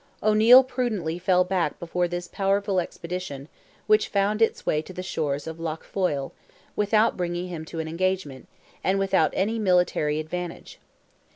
O'Neil 0.23 0.63
prudently 0.63 1.19
fell 1.19 1.43
back 1.43 1.77
before 1.77 2.07
this 2.07 2.27
powerful 2.27 2.79
expedition, 2.79 3.47
which 3.85 4.07
found 4.07 4.41
its 4.41 4.65
way 4.65 4.81
to 4.81 4.91
the 4.93 5.03
shores 5.03 5.45
of 5.45 5.59
Lough 5.59 5.75
Foyle, 5.83 6.33
without 6.75 7.15
bringing 7.15 7.49
him 7.49 7.65
to 7.65 7.77
an 7.79 7.87
engagement, 7.87 8.47
and 8.83 8.97
without 8.97 9.29
any 9.35 9.59
military 9.59 10.19
advantage. 10.19 10.79